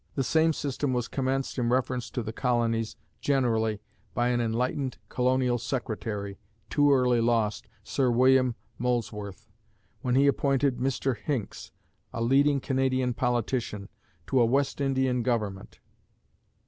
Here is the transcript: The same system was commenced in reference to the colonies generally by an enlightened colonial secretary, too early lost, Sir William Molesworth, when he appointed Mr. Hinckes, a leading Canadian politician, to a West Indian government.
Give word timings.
The 0.15 0.23
same 0.23 0.51
system 0.51 0.93
was 0.93 1.07
commenced 1.07 1.59
in 1.59 1.69
reference 1.69 2.09
to 2.09 2.23
the 2.23 2.33
colonies 2.33 2.95
generally 3.19 3.81
by 4.15 4.29
an 4.29 4.41
enlightened 4.41 4.97
colonial 5.09 5.59
secretary, 5.59 6.39
too 6.71 6.91
early 6.91 7.21
lost, 7.21 7.67
Sir 7.83 8.09
William 8.09 8.55
Molesworth, 8.79 9.47
when 10.01 10.15
he 10.15 10.25
appointed 10.25 10.77
Mr. 10.77 11.15
Hinckes, 11.15 11.69
a 12.11 12.19
leading 12.23 12.59
Canadian 12.59 13.13
politician, 13.13 13.89
to 14.25 14.39
a 14.41 14.45
West 14.47 14.81
Indian 14.81 15.21
government. 15.21 15.79